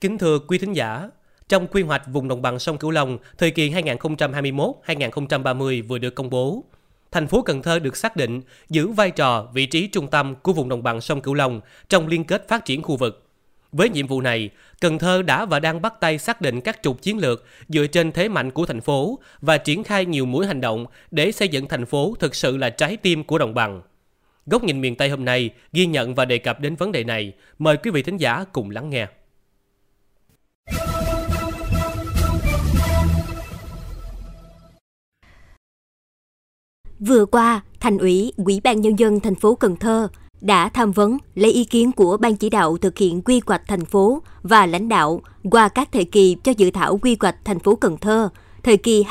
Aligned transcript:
Kính 0.00 0.18
thưa 0.18 0.38
quý 0.38 0.58
thính 0.58 0.72
giả, 0.72 1.08
trong 1.48 1.66
quy 1.66 1.82
hoạch 1.82 2.02
vùng 2.06 2.28
đồng 2.28 2.42
bằng 2.42 2.58
sông 2.58 2.78
Cửu 2.78 2.90
Long 2.90 3.18
thời 3.38 3.50
kỳ 3.50 3.70
2021-2030 3.70 5.88
vừa 5.88 5.98
được 5.98 6.14
công 6.14 6.30
bố, 6.30 6.64
thành 7.12 7.26
phố 7.26 7.42
Cần 7.42 7.62
Thơ 7.62 7.78
được 7.78 7.96
xác 7.96 8.16
định 8.16 8.40
giữ 8.68 8.88
vai 8.88 9.10
trò 9.10 9.48
vị 9.54 9.66
trí 9.66 9.86
trung 9.86 10.08
tâm 10.08 10.34
của 10.42 10.52
vùng 10.52 10.68
đồng 10.68 10.82
bằng 10.82 11.00
sông 11.00 11.20
Cửu 11.20 11.34
Long 11.34 11.60
trong 11.88 12.06
liên 12.06 12.24
kết 12.24 12.48
phát 12.48 12.64
triển 12.64 12.82
khu 12.82 12.96
vực. 12.96 13.26
Với 13.72 13.88
nhiệm 13.88 14.06
vụ 14.06 14.20
này, 14.20 14.50
Cần 14.80 14.98
Thơ 14.98 15.22
đã 15.22 15.44
và 15.44 15.60
đang 15.60 15.82
bắt 15.82 15.94
tay 16.00 16.18
xác 16.18 16.40
định 16.40 16.60
các 16.60 16.78
trục 16.82 17.02
chiến 17.02 17.18
lược 17.18 17.44
dựa 17.68 17.86
trên 17.86 18.12
thế 18.12 18.28
mạnh 18.28 18.50
của 18.50 18.66
thành 18.66 18.80
phố 18.80 19.18
và 19.40 19.58
triển 19.58 19.84
khai 19.84 20.06
nhiều 20.06 20.26
mũi 20.26 20.46
hành 20.46 20.60
động 20.60 20.86
để 21.10 21.32
xây 21.32 21.48
dựng 21.48 21.68
thành 21.68 21.86
phố 21.86 22.14
thực 22.20 22.34
sự 22.34 22.56
là 22.56 22.70
trái 22.70 22.96
tim 22.96 23.24
của 23.24 23.38
đồng 23.38 23.54
bằng. 23.54 23.82
Góc 24.46 24.64
nhìn 24.64 24.80
miền 24.80 24.96
Tây 24.96 25.08
hôm 25.08 25.24
nay 25.24 25.50
ghi 25.72 25.86
nhận 25.86 26.14
và 26.14 26.24
đề 26.24 26.38
cập 26.38 26.60
đến 26.60 26.74
vấn 26.74 26.92
đề 26.92 27.04
này. 27.04 27.32
Mời 27.58 27.76
quý 27.76 27.90
vị 27.90 28.02
thính 28.02 28.16
giả 28.16 28.44
cùng 28.52 28.70
lắng 28.70 28.90
nghe. 28.90 29.06
Vừa 37.00 37.26
qua, 37.26 37.60
Thành 37.80 37.98
ủy, 37.98 38.32
Ủy 38.36 38.60
ban 38.64 38.80
Nhân 38.80 38.98
dân 38.98 39.20
thành 39.20 39.34
phố 39.34 39.54
Cần 39.54 39.76
Thơ 39.76 40.08
đã 40.40 40.68
tham 40.68 40.92
vấn 40.92 41.18
lấy 41.34 41.52
ý 41.52 41.64
kiến 41.64 41.92
của 41.92 42.16
Ban 42.16 42.36
chỉ 42.36 42.50
đạo 42.50 42.76
thực 42.76 42.98
hiện 42.98 43.22
quy 43.22 43.40
hoạch 43.46 43.62
thành 43.68 43.84
phố 43.84 44.22
và 44.42 44.66
lãnh 44.66 44.88
đạo 44.88 45.20
qua 45.50 45.68
các 45.68 45.88
thời 45.92 46.04
kỳ 46.04 46.36
cho 46.44 46.52
dự 46.56 46.70
thảo 46.70 46.98
quy 47.02 47.16
hoạch 47.20 47.36
thành 47.44 47.58
phố 47.58 47.76
Cần 47.76 47.96
Thơ 47.96 48.28
thời 48.62 48.76
kỳ 48.76 49.04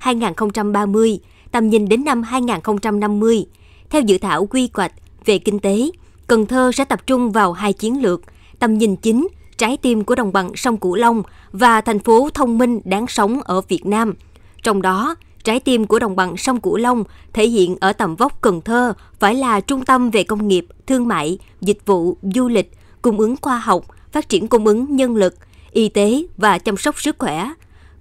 2021-2030, 0.00 1.18
tầm 1.52 1.70
nhìn 1.70 1.88
đến 1.88 2.04
năm 2.04 2.22
2050. 2.22 3.46
Theo 3.90 4.02
dự 4.02 4.18
thảo 4.18 4.46
quy 4.46 4.70
hoạch 4.74 4.92
về 5.24 5.38
kinh 5.38 5.58
tế, 5.58 5.90
Cần 6.26 6.46
Thơ 6.46 6.70
sẽ 6.74 6.84
tập 6.84 7.06
trung 7.06 7.32
vào 7.32 7.52
hai 7.52 7.72
chiến 7.72 8.02
lược, 8.02 8.20
tầm 8.58 8.78
nhìn 8.78 8.96
chính, 8.96 9.28
trái 9.58 9.76
tim 9.76 10.04
của 10.04 10.14
đồng 10.14 10.32
bằng 10.32 10.56
sông 10.56 10.76
Cửu 10.76 10.94
Long 10.94 11.22
và 11.52 11.80
thành 11.80 11.98
phố 11.98 12.28
thông 12.34 12.58
minh 12.58 12.80
đáng 12.84 13.06
sống 13.08 13.40
ở 13.42 13.60
Việt 13.60 13.86
Nam. 13.86 14.14
Trong 14.62 14.82
đó, 14.82 15.16
Trái 15.44 15.60
tim 15.60 15.86
của 15.86 15.98
đồng 15.98 16.16
bằng 16.16 16.36
sông 16.36 16.60
Cửu 16.60 16.76
Long 16.76 17.04
thể 17.32 17.48
hiện 17.48 17.76
ở 17.80 17.92
tầm 17.92 18.16
vóc 18.16 18.40
Cần 18.40 18.60
Thơ 18.60 18.92
phải 19.18 19.34
là 19.34 19.60
trung 19.60 19.84
tâm 19.84 20.10
về 20.10 20.24
công 20.24 20.48
nghiệp, 20.48 20.66
thương 20.86 21.08
mại, 21.08 21.38
dịch 21.60 21.86
vụ, 21.86 22.16
du 22.34 22.48
lịch, 22.48 22.72
cung 23.02 23.18
ứng 23.18 23.36
khoa 23.42 23.58
học, 23.58 23.84
phát 24.12 24.28
triển 24.28 24.48
cung 24.48 24.66
ứng 24.66 24.96
nhân 24.96 25.16
lực, 25.16 25.34
y 25.70 25.88
tế 25.88 26.22
và 26.36 26.58
chăm 26.58 26.76
sóc 26.76 27.00
sức 27.00 27.16
khỏe. 27.18 27.50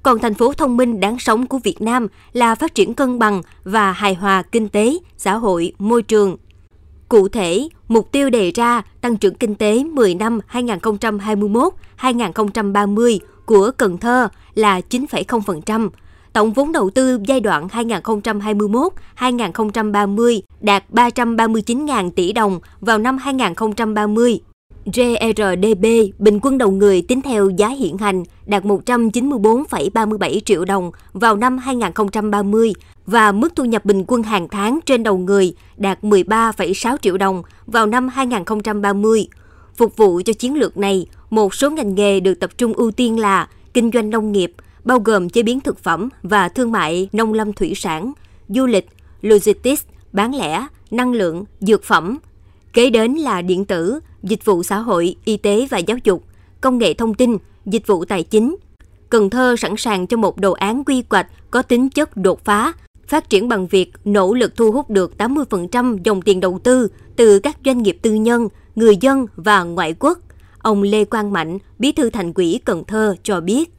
Còn 0.03 0.19
thành 0.19 0.33
phố 0.33 0.53
thông 0.53 0.77
minh 0.77 0.99
đáng 0.99 1.19
sống 1.19 1.47
của 1.47 1.57
Việt 1.57 1.81
Nam 1.81 2.07
là 2.33 2.55
phát 2.55 2.75
triển 2.75 2.93
cân 2.93 3.19
bằng 3.19 3.41
và 3.63 3.91
hài 3.91 4.13
hòa 4.13 4.41
kinh 4.41 4.69
tế, 4.69 4.97
xã 5.17 5.33
hội, 5.33 5.73
môi 5.79 6.03
trường. 6.03 6.37
Cụ 7.09 7.27
thể, 7.27 7.69
mục 7.87 8.11
tiêu 8.11 8.29
đề 8.29 8.51
ra 8.51 8.81
tăng 9.01 9.17
trưởng 9.17 9.35
kinh 9.35 9.55
tế 9.55 9.83
10 9.83 10.15
năm 10.15 10.39
2021-2030 10.51 13.19
của 13.45 13.71
Cần 13.77 13.97
Thơ 13.97 14.27
là 14.55 14.81
9,0%, 14.89 15.89
Tổng 16.33 16.53
vốn 16.53 16.72
đầu 16.72 16.89
tư 16.89 17.19
giai 17.27 17.39
đoạn 17.39 17.67
2021-2030 17.67 20.39
đạt 20.61 20.83
339.000 20.91 22.11
tỷ 22.11 22.33
đồng 22.33 22.59
vào 22.80 22.97
năm 22.97 23.17
2030. 23.17 24.39
GRDP 24.86 25.83
bình 26.19 26.39
quân 26.41 26.58
đầu 26.58 26.71
người 26.71 27.02
tính 27.02 27.21
theo 27.21 27.49
giá 27.49 27.69
hiện 27.69 27.97
hành 27.97 28.23
đạt 28.45 28.63
194,37 28.63 30.39
triệu 30.39 30.66
đồng 30.66 30.91
vào 31.13 31.36
năm 31.36 31.58
2030 31.58 32.73
và 33.05 33.31
mức 33.31 33.55
thu 33.55 33.66
nhập 33.66 33.86
bình 33.86 34.03
quân 34.08 34.23
hàng 34.23 34.47
tháng 34.47 34.80
trên 34.86 35.03
đầu 35.03 35.17
người 35.17 35.53
đạt 35.77 36.03
13,6 36.03 36.97
triệu 36.97 37.17
đồng 37.17 37.43
vào 37.66 37.86
năm 37.86 38.08
2030. 38.08 39.27
Phục 39.75 39.97
vụ 39.97 40.21
cho 40.25 40.33
chiến 40.33 40.55
lược 40.55 40.77
này, 40.77 41.08
một 41.30 41.53
số 41.53 41.69
ngành 41.69 41.95
nghề 41.95 42.19
được 42.19 42.39
tập 42.39 42.49
trung 42.58 42.73
ưu 42.73 42.91
tiên 42.91 43.19
là 43.19 43.47
kinh 43.73 43.91
doanh 43.93 44.09
nông 44.09 44.31
nghiệp, 44.31 44.53
bao 44.83 44.99
gồm 44.99 45.30
chế 45.30 45.44
biến 45.44 45.59
thực 45.59 45.80
phẩm 45.80 46.09
và 46.23 46.49
thương 46.49 46.72
mại 46.72 47.09
nông 47.11 47.33
lâm 47.33 47.53
thủy 47.53 47.73
sản, 47.75 48.13
du 48.47 48.66
lịch, 48.66 48.88
logistics, 49.21 49.83
bán 50.14 50.36
lẻ, 50.36 50.67
năng 50.92 51.14
lượng, 51.14 51.45
dược 51.59 51.83
phẩm. 51.83 52.17
Kế 52.73 52.89
đến 52.89 53.14
là 53.14 53.42
điện 53.42 53.65
tử, 53.65 53.99
dịch 54.23 54.45
vụ 54.45 54.64
xã 54.64 54.77
hội, 54.77 55.15
y 55.26 55.37
tế 55.37 55.67
và 55.70 55.77
giáo 55.77 55.98
dục, 56.03 56.23
công 56.61 56.77
nghệ 56.77 56.93
thông 56.93 57.14
tin, 57.14 57.37
dịch 57.65 57.87
vụ 57.87 58.05
tài 58.05 58.23
chính. 58.23 58.55
Cần 59.09 59.30
Thơ 59.30 59.55
sẵn 59.58 59.77
sàng 59.77 60.08
cho 60.08 60.17
một 60.17 60.37
đồ 60.37 60.52
án 60.52 60.83
quy 60.83 61.03
hoạch 61.09 61.27
có 61.52 61.61
tính 61.61 61.89
chất 61.89 62.17
đột 62.17 62.45
phá, 62.45 62.73
phát 63.08 63.30
triển 63.30 63.48
bằng 63.48 63.67
việc 63.67 63.92
nỗ 64.05 64.33
lực 64.33 64.55
thu 64.55 64.71
hút 64.71 64.89
được 64.89 65.14
80% 65.17 65.98
dòng 66.03 66.21
tiền 66.21 66.39
đầu 66.39 66.59
tư 66.64 66.87
từ 67.15 67.39
các 67.39 67.58
doanh 67.65 67.83
nghiệp 67.83 67.98
tư 68.02 68.14
nhân, 68.14 68.48
người 68.76 68.98
dân 68.98 69.26
và 69.36 69.64
ngoại 69.64 69.95
quốc. 69.99 70.20
Ông 70.59 70.82
Lê 70.82 71.05
Quang 71.05 71.33
Mạnh, 71.33 71.58
Bí 71.80 71.92
thư 71.92 72.09
Thành 72.09 72.33
ủy 72.33 72.61
Cần 72.65 72.83
Thơ 72.83 73.15
cho 73.23 73.42
biết. 73.42 73.78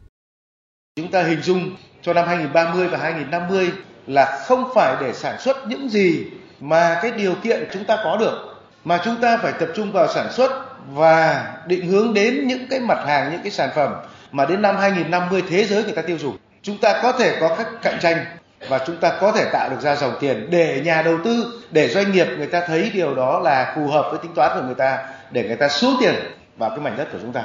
Chúng 1.00 1.10
ta 1.10 1.22
hình 1.22 1.42
dung 1.42 1.76
cho 2.02 2.12
năm 2.12 2.26
2030 2.28 2.88
và 2.88 2.98
2050 2.98 3.70
là 4.06 4.38
không 4.44 4.70
phải 4.74 4.96
để 5.00 5.12
sản 5.12 5.40
xuất 5.40 5.56
những 5.68 5.88
gì 5.88 6.24
mà 6.60 6.98
cái 7.02 7.10
điều 7.10 7.34
kiện 7.34 7.68
chúng 7.72 7.84
ta 7.84 7.98
có 8.04 8.16
được 8.16 8.62
mà 8.84 9.00
chúng 9.04 9.16
ta 9.16 9.36
phải 9.36 9.52
tập 9.52 9.68
trung 9.74 9.92
vào 9.92 10.08
sản 10.08 10.32
xuất 10.32 10.50
và 10.92 11.44
định 11.66 11.86
hướng 11.86 12.14
đến 12.14 12.46
những 12.46 12.66
cái 12.70 12.80
mặt 12.80 12.98
hàng 13.06 13.30
những 13.32 13.40
cái 13.42 13.50
sản 13.50 13.70
phẩm 13.74 13.94
mà 14.32 14.46
đến 14.46 14.62
năm 14.62 14.76
2050 14.76 15.42
thế 15.50 15.64
giới 15.64 15.84
người 15.84 15.92
ta 15.92 16.02
tiêu 16.02 16.18
dùng. 16.18 16.36
Chúng 16.62 16.78
ta 16.78 17.00
có 17.02 17.12
thể 17.12 17.36
có 17.40 17.54
các 17.58 17.66
cạnh 17.82 17.98
tranh 18.00 18.24
và 18.68 18.80
chúng 18.86 18.96
ta 18.96 19.12
có 19.20 19.32
thể 19.32 19.44
tạo 19.52 19.68
được 19.70 19.80
ra 19.80 19.96
dòng 19.96 20.14
tiền 20.20 20.48
để 20.50 20.82
nhà 20.84 21.02
đầu 21.02 21.18
tư, 21.24 21.62
để 21.70 21.88
doanh 21.88 22.12
nghiệp 22.12 22.26
người 22.38 22.46
ta 22.46 22.60
thấy 22.66 22.90
điều 22.94 23.14
đó 23.14 23.40
là 23.44 23.72
phù 23.76 23.86
hợp 23.86 24.06
với 24.10 24.18
tính 24.22 24.34
toán 24.34 24.50
của 24.54 24.62
người 24.66 24.74
ta 24.74 24.98
để 25.30 25.44
người 25.44 25.56
ta 25.56 25.68
xuống 25.68 25.96
tiền 26.00 26.14
vào 26.56 26.70
cái 26.70 26.78
mảnh 26.78 26.96
đất 26.96 27.08
của 27.12 27.18
chúng 27.22 27.32
ta. 27.32 27.44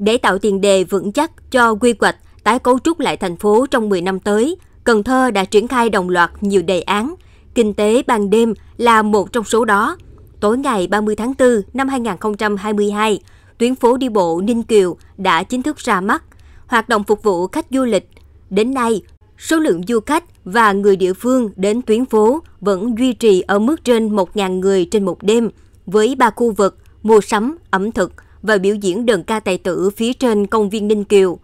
Để 0.00 0.18
tạo 0.18 0.38
tiền 0.38 0.60
đề 0.60 0.84
vững 0.84 1.12
chắc 1.12 1.50
cho 1.50 1.74
quy 1.74 1.94
hoạch 2.00 2.16
tái 2.44 2.58
cấu 2.58 2.78
trúc 2.78 3.00
lại 3.00 3.16
thành 3.16 3.36
phố 3.36 3.66
trong 3.70 3.88
10 3.88 4.00
năm 4.00 4.20
tới, 4.20 4.56
Cần 4.84 5.02
Thơ 5.02 5.30
đã 5.30 5.44
triển 5.44 5.68
khai 5.68 5.88
đồng 5.88 6.08
loạt 6.08 6.30
nhiều 6.40 6.62
đề 6.62 6.80
án. 6.80 7.14
Kinh 7.54 7.74
tế 7.74 8.02
ban 8.06 8.30
đêm 8.30 8.54
là 8.76 9.02
một 9.02 9.32
trong 9.32 9.44
số 9.44 9.64
đó. 9.64 9.96
Tối 10.40 10.58
ngày 10.58 10.86
30 10.86 11.16
tháng 11.16 11.32
4 11.38 11.48
năm 11.74 11.88
2022, 11.88 13.20
tuyến 13.58 13.74
phố 13.74 13.96
đi 13.96 14.08
bộ 14.08 14.40
Ninh 14.40 14.62
Kiều 14.62 14.96
đã 15.16 15.42
chính 15.42 15.62
thức 15.62 15.76
ra 15.76 16.00
mắt, 16.00 16.24
hoạt 16.66 16.88
động 16.88 17.04
phục 17.04 17.22
vụ 17.22 17.46
khách 17.46 17.66
du 17.70 17.84
lịch. 17.84 18.08
Đến 18.50 18.74
nay, 18.74 19.02
số 19.38 19.56
lượng 19.56 19.82
du 19.88 20.00
khách 20.06 20.24
và 20.44 20.72
người 20.72 20.96
địa 20.96 21.12
phương 21.12 21.50
đến 21.56 21.82
tuyến 21.82 22.06
phố 22.06 22.42
vẫn 22.60 22.98
duy 22.98 23.12
trì 23.12 23.40
ở 23.40 23.58
mức 23.58 23.84
trên 23.84 24.16
1.000 24.16 24.58
người 24.58 24.84
trên 24.84 25.04
một 25.04 25.22
đêm, 25.22 25.50
với 25.86 26.14
ba 26.14 26.30
khu 26.30 26.52
vực 26.52 26.76
mua 27.02 27.20
sắm, 27.20 27.56
ẩm 27.70 27.92
thực, 27.92 28.12
và 28.42 28.58
biểu 28.58 28.74
diễn 28.74 29.06
đơn 29.06 29.22
ca 29.22 29.40
tài 29.40 29.58
tử 29.58 29.90
phía 29.90 30.12
trên 30.12 30.46
công 30.46 30.70
viên 30.70 30.88
Ninh 30.88 31.04
Kiều. 31.04 31.38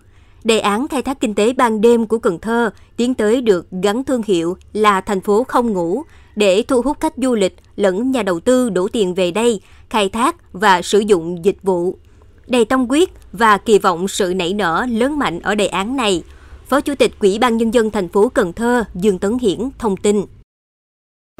Đề 0.44 0.58
án 0.58 0.88
khai 0.88 1.02
thác 1.02 1.20
kinh 1.20 1.34
tế 1.34 1.52
ban 1.52 1.80
đêm 1.80 2.06
của 2.06 2.18
Cần 2.18 2.38
Thơ 2.38 2.70
tiến 2.96 3.14
tới 3.14 3.40
được 3.40 3.66
gắn 3.82 4.04
thương 4.04 4.22
hiệu 4.26 4.56
là 4.72 5.00
thành 5.00 5.20
phố 5.20 5.44
không 5.44 5.72
ngủ 5.72 6.02
để 6.36 6.62
thu 6.68 6.82
hút 6.82 7.00
khách 7.00 7.14
du 7.16 7.34
lịch 7.34 7.56
lẫn 7.76 8.10
nhà 8.10 8.22
đầu 8.22 8.40
tư 8.40 8.70
đổ 8.70 8.88
tiền 8.88 9.14
về 9.14 9.30
đây, 9.30 9.60
khai 9.90 10.08
thác 10.08 10.52
và 10.52 10.82
sử 10.82 10.98
dụng 10.98 11.44
dịch 11.44 11.62
vụ. 11.62 11.98
Đầy 12.46 12.64
tâm 12.64 12.86
quyết 12.90 13.12
và 13.32 13.58
kỳ 13.58 13.78
vọng 13.78 14.08
sự 14.08 14.34
nảy 14.34 14.52
nở 14.52 14.86
lớn 14.90 15.18
mạnh 15.18 15.40
ở 15.40 15.54
đề 15.54 15.66
án 15.66 15.96
này, 15.96 16.22
Phó 16.68 16.80
Chủ 16.80 16.94
tịch 16.94 17.12
Ủy 17.20 17.38
ban 17.38 17.56
Nhân 17.56 17.74
dân 17.74 17.90
thành 17.90 18.08
phố 18.08 18.28
Cần 18.28 18.52
Thơ 18.52 18.84
Dương 18.94 19.18
Tấn 19.18 19.38
Hiển 19.38 19.58
thông 19.78 19.96
tin. 19.96 20.22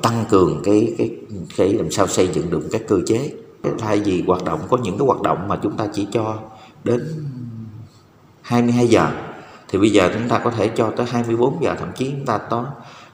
Tăng 0.02 0.24
cường 0.30 0.60
cái, 0.64 0.94
cái, 0.98 1.10
cái 1.56 1.72
làm 1.72 1.90
sao 1.90 2.06
xây 2.06 2.28
dựng 2.34 2.50
được 2.50 2.68
các 2.72 2.82
cơ 2.88 3.00
chế 3.06 3.30
thay 3.78 4.00
vì 4.00 4.24
hoạt 4.26 4.44
động 4.44 4.60
có 4.70 4.78
những 4.82 4.98
cái 4.98 5.06
hoạt 5.06 5.22
động 5.22 5.48
mà 5.48 5.58
chúng 5.62 5.76
ta 5.76 5.86
chỉ 5.92 6.06
cho 6.12 6.38
đến 6.84 7.00
22 8.42 8.86
giờ 8.86 9.10
thì 9.68 9.78
bây 9.78 9.90
giờ 9.90 10.10
chúng 10.14 10.28
ta 10.28 10.38
có 10.38 10.50
thể 10.50 10.68
cho 10.68 10.92
tới 10.96 11.06
24 11.10 11.62
giờ 11.62 11.74
thậm 11.78 11.88
chí 11.96 12.10
chúng 12.10 12.26
ta 12.26 12.38
có 12.38 12.66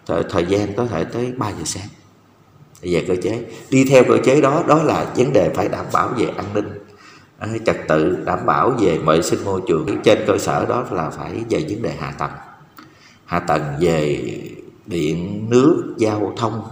thời, 0.06 0.22
thời 0.30 0.46
gian 0.46 0.74
có 0.76 0.86
thể 0.86 1.04
tới 1.04 1.32
3 1.36 1.48
giờ 1.50 1.64
sáng. 1.64 1.88
Về 2.82 3.04
cơ 3.08 3.16
chế 3.22 3.44
đi 3.70 3.84
theo 3.84 4.04
cơ 4.08 4.18
chế 4.24 4.40
đó 4.40 4.64
đó 4.66 4.82
là 4.82 5.12
vấn 5.16 5.32
đề 5.32 5.50
phải 5.54 5.68
đảm 5.68 5.86
bảo 5.92 6.08
về 6.08 6.26
an 6.26 6.44
ninh 6.54 6.68
ờ, 7.38 7.48
trật 7.66 7.76
tự 7.88 8.16
đảm 8.24 8.46
bảo 8.46 8.70
về 8.70 8.98
vệ 8.98 9.22
sinh 9.22 9.44
môi 9.44 9.60
trường. 9.68 10.02
Trên 10.04 10.18
cơ 10.26 10.38
sở 10.38 10.66
đó 10.66 10.84
là 10.90 11.10
phải 11.10 11.44
về 11.50 11.66
vấn 11.68 11.82
đề 11.82 11.94
hạ 11.98 12.14
tầng. 12.18 12.30
Hạ 13.24 13.38
tầng 13.38 13.62
về 13.80 14.24
điện 14.86 15.46
nước 15.50 15.94
giao 15.98 16.32
thông. 16.36 16.62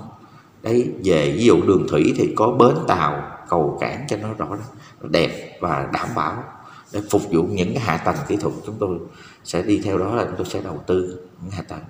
Đấy 0.62 0.90
về 1.04 1.34
ví 1.36 1.44
dụ 1.44 1.62
đường 1.62 1.86
thủy 1.90 2.14
thì 2.16 2.32
có 2.36 2.50
bến 2.50 2.74
tàu 2.88 3.22
cầu 3.50 3.78
cảng 3.80 4.06
cho 4.08 4.16
nó 4.16 4.34
rõ 4.34 4.48
đẹp 5.02 5.58
và 5.60 5.88
đảm 5.92 6.08
bảo 6.16 6.44
để 6.92 7.00
phục 7.10 7.22
vụ 7.30 7.42
những 7.42 7.74
cái 7.74 7.84
hạ 7.84 7.96
tầng 7.96 8.16
kỹ 8.28 8.36
thuật 8.36 8.54
chúng 8.66 8.76
tôi 8.80 8.98
sẽ 9.44 9.62
đi 9.62 9.80
theo 9.84 9.98
đó 9.98 10.14
là 10.14 10.24
chúng 10.24 10.36
tôi 10.36 10.46
sẽ 10.50 10.60
đầu 10.64 10.80
tư 10.86 11.18
những 11.42 11.50
hạ 11.50 11.62
tầng. 11.68 11.80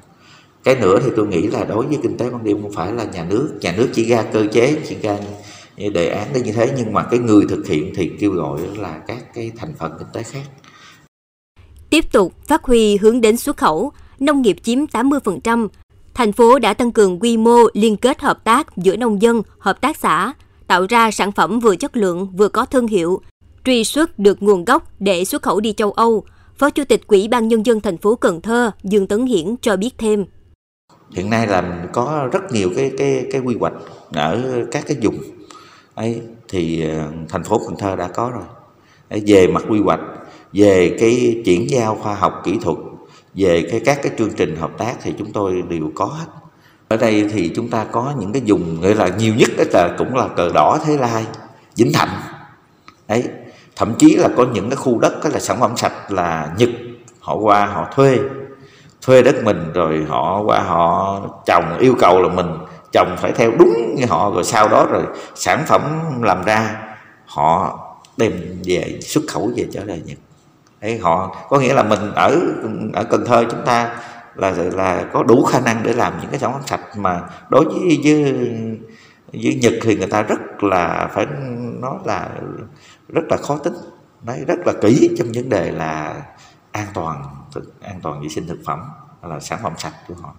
Cái 0.65 0.75
nữa 0.75 0.99
thì 1.05 1.11
tôi 1.17 1.27
nghĩ 1.27 1.43
là 1.43 1.65
đối 1.65 1.87
với 1.87 1.99
kinh 2.03 2.19
tế 2.19 2.31
ban 2.31 2.45
đêm 2.45 2.63
không 2.63 2.73
phải 2.73 2.93
là 2.93 3.05
nhà 3.05 3.25
nước 3.25 3.59
nhà 3.61 3.75
nước 3.77 3.89
chỉ 3.93 4.05
ra 4.05 4.23
cơ 4.33 4.47
chế 4.53 4.77
chỉ 4.89 4.97
ra 5.03 5.17
đề 5.93 6.09
án 6.09 6.33
như 6.33 6.53
thế 6.53 6.73
nhưng 6.77 6.93
mà 6.93 7.03
cái 7.11 7.21
người 7.21 7.45
thực 7.49 7.67
hiện 7.67 7.93
thì 7.97 8.11
kêu 8.21 8.31
gọi 8.31 8.61
là 8.77 9.01
các 9.07 9.35
cái 9.35 9.53
thành 9.57 9.75
phần 9.79 9.93
kinh 9.99 10.09
tế 10.13 10.23
khác. 10.23 10.43
Tiếp 11.91 12.13
tục 12.13 12.33
phát 12.47 12.65
huy 12.65 12.97
hướng 12.97 13.21
đến 13.21 13.37
xuất 13.37 13.57
khẩu 13.57 13.93
nông 14.19 14.43
nghiệp 14.43 14.57
chiếm 14.63 14.79
80%, 14.85 15.69
thành 16.15 16.33
phố 16.33 16.59
đã 16.59 16.75
tăng 16.75 16.93
cường 16.93 17.21
quy 17.21 17.37
mô 17.37 17.59
liên 17.75 17.97
kết 17.97 18.21
hợp 18.21 18.45
tác 18.45 18.77
giữa 18.77 18.97
nông 18.97 19.23
dân, 19.23 19.43
hợp 19.59 19.81
tác 19.81 19.97
xã, 19.97 20.33
tạo 20.71 20.87
ra 20.89 21.11
sản 21.11 21.33
phẩm 21.33 21.61
vừa 21.61 21.77
chất 21.77 21.97
lượng 21.97 22.29
vừa 22.37 22.49
có 22.49 22.65
thương 22.65 22.87
hiệu, 22.87 23.21
truy 23.65 23.85
xuất 23.85 24.19
được 24.19 24.43
nguồn 24.43 24.65
gốc 24.65 24.93
để 24.99 25.25
xuất 25.25 25.43
khẩu 25.43 25.61
đi 25.61 25.73
châu 25.73 25.93
Âu. 25.93 26.25
Phó 26.59 26.71
Chủ 26.71 26.85
tịch 26.85 27.07
Quỹ 27.07 27.29
ban 27.29 27.49
Nhân 27.49 27.67
dân 27.67 27.81
thành 27.81 27.97
phố 27.97 28.15
Cần 28.15 28.41
Thơ 28.41 28.71
Dương 28.83 29.07
Tấn 29.07 29.27
Hiển 29.27 29.55
cho 29.61 29.77
biết 29.77 29.99
thêm. 29.99 30.25
Hiện 31.11 31.31
nay 31.31 31.47
là 31.47 31.87
có 31.93 32.29
rất 32.33 32.53
nhiều 32.53 32.71
cái 32.77 32.93
cái 32.99 33.27
cái 33.33 33.41
quy 33.41 33.57
hoạch 33.61 33.73
ở 34.13 34.65
các 34.71 34.85
cái 34.87 34.97
vùng 35.03 35.19
ấy 35.95 36.21
thì 36.49 36.91
ờ, 36.91 37.09
thành 37.29 37.45
phố 37.45 37.61
Cần 37.67 37.77
Thơ 37.79 37.97
đã 37.97 38.09
có 38.09 38.31
rồi. 38.31 38.45
Ấy, 39.09 39.23
về 39.27 39.47
mặt 39.47 39.65
quy 39.69 39.81
hoạch, 39.81 40.01
về 40.53 40.97
cái 41.01 41.43
chuyển 41.45 41.71
giao 41.71 41.99
khoa 42.03 42.15
học 42.15 42.43
kỹ 42.45 42.59
thuật, 42.63 42.77
về 43.35 43.69
cái 43.71 43.81
các 43.85 43.99
cái 44.03 44.13
chương 44.19 44.33
trình 44.37 44.57
hợp 44.57 44.71
tác 44.79 44.95
thì 45.03 45.13
chúng 45.19 45.33
tôi 45.33 45.63
đều 45.69 45.91
có 45.95 46.07
hết. 46.07 46.27
Ở 46.91 46.97
đây 46.97 47.29
thì 47.33 47.53
chúng 47.57 47.69
ta 47.69 47.85
có 47.93 48.13
những 48.19 48.33
cái 48.33 48.43
vùng 48.47 48.81
gọi 48.81 48.95
là 48.95 49.09
nhiều 49.09 49.35
nhất 49.35 49.51
đó 49.59 49.65
là 49.73 49.95
cũng 49.99 50.17
là 50.17 50.29
cờ 50.37 50.51
đỏ 50.55 50.79
Thế 50.85 50.97
Lai, 50.97 51.25
Vĩnh 51.77 51.93
Thạnh. 51.93 52.09
Đấy, 53.09 53.25
thậm 53.77 53.95
chí 53.99 54.17
là 54.17 54.29
có 54.37 54.47
những 54.53 54.71
cái 54.71 54.77
khu 54.77 54.99
đất 54.99 55.13
đó 55.25 55.31
là 55.33 55.41
sản 55.41 55.61
phẩm 55.61 55.77
sạch 55.77 56.13
là 56.13 56.51
Nhật 56.57 56.69
họ 57.21 57.35
qua 57.35 57.67
họ 57.67 57.89
thuê 57.95 58.19
thuê 59.03 59.23
đất 59.23 59.45
mình 59.45 59.73
rồi 59.75 60.05
họ 60.09 60.43
qua 60.43 60.61
họ 60.61 61.21
trồng 61.47 61.79
yêu 61.79 61.95
cầu 61.99 62.23
là 62.23 62.29
mình 62.29 62.47
trồng 62.93 63.17
phải 63.19 63.33
theo 63.33 63.51
đúng 63.59 63.95
như 63.95 64.07
họ 64.07 64.31
rồi 64.35 64.45
sau 64.45 64.69
đó 64.69 64.87
rồi 64.91 65.03
sản 65.35 65.65
phẩm 65.67 65.83
làm 66.23 66.45
ra 66.45 66.77
họ 67.27 67.79
đem 68.17 68.33
về 68.65 68.99
xuất 69.03 69.25
khẩu 69.29 69.51
về 69.57 69.67
trở 69.73 69.85
lại 69.85 70.03
Nhật 70.05 70.19
đấy 70.81 70.99
họ 70.99 71.37
có 71.49 71.59
nghĩa 71.59 71.75
là 71.75 71.83
mình 71.83 72.13
ở 72.15 72.41
ở 72.93 73.05
Cần 73.05 73.25
Thơ 73.27 73.45
chúng 73.51 73.65
ta 73.67 73.97
là 74.35 74.51
là 74.51 75.05
có 75.13 75.23
đủ 75.23 75.45
khả 75.45 75.61
năng 75.61 75.83
để 75.83 75.93
làm 75.93 76.13
những 76.21 76.31
cái 76.31 76.41
sản 76.41 76.53
phẩm 76.53 76.63
sạch. 76.67 76.81
Mà 76.97 77.21
đối 77.51 77.65
với 77.65 78.01
với 78.05 78.23
với 79.33 79.55
Nhật 79.55 79.73
thì 79.83 79.97
người 79.97 80.07
ta 80.07 80.23
rất 80.23 80.63
là 80.63 81.11
phải 81.15 81.27
nói 81.81 81.99
là 82.05 82.31
rất 83.09 83.23
là 83.29 83.37
khó 83.37 83.59
tính. 83.59 83.75
Đấy 84.23 84.45
rất 84.47 84.59
là 84.67 84.73
kỹ 84.81 85.11
trong 85.19 85.29
vấn 85.35 85.49
đề 85.49 85.71
là 85.71 86.23
an 86.73 86.87
toàn 86.95 87.25
thực 87.55 87.81
an 87.81 88.01
toàn 88.03 88.23
vệ 88.23 88.29
sinh 88.29 88.47
thực 88.47 88.59
phẩm 88.65 88.81
là 89.23 89.41
sản 89.41 89.59
phẩm 89.63 89.73
sạch 89.79 89.95
của 90.09 90.15
họ. 90.23 90.35